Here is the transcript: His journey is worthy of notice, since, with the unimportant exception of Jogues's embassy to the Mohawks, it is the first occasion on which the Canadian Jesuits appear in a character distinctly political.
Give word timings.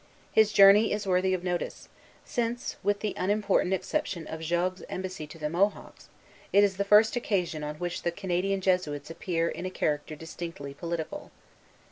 His 0.31 0.51
journey 0.51 0.91
is 0.91 1.05
worthy 1.05 1.31
of 1.35 1.43
notice, 1.43 1.87
since, 2.25 2.75
with 2.81 3.01
the 3.01 3.13
unimportant 3.17 3.71
exception 3.71 4.25
of 4.25 4.41
Jogues's 4.41 4.83
embassy 4.89 5.27
to 5.27 5.37
the 5.37 5.47
Mohawks, 5.47 6.09
it 6.51 6.63
is 6.63 6.77
the 6.77 6.83
first 6.83 7.15
occasion 7.15 7.63
on 7.63 7.75
which 7.75 8.01
the 8.01 8.09
Canadian 8.11 8.61
Jesuits 8.61 9.11
appear 9.11 9.47
in 9.47 9.63
a 9.67 9.69
character 9.69 10.15
distinctly 10.15 10.73
political. 10.73 11.29